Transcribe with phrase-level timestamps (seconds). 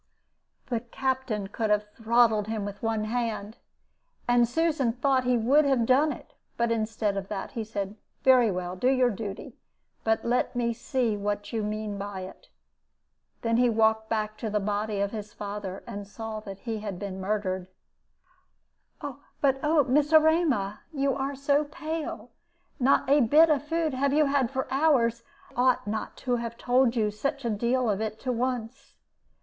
[0.65, 3.57] "The Captain could have throttled him with one hand,
[4.27, 6.33] and Susan thought he would have done it.
[6.57, 9.59] But, instead of that, he said, 'Very well; do your duty.
[10.03, 12.49] But let me see what you mean by it.'
[13.43, 16.79] Then he walked back again to the body of his father, and saw that he
[16.79, 17.67] had been murdered.
[18.99, 22.31] "But, oh, Miss Erema, you are so pale!
[22.79, 25.21] Not a bit of food have you had for hours.
[25.51, 28.95] I ought not to have told you such a deal of it to once.